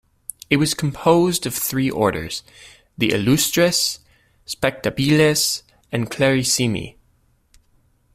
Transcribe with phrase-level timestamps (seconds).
[0.49, 2.41] It was composed of three orders,
[2.97, 3.99] the "illustres",
[4.47, 6.95] "spectabiles" and "clarissimi".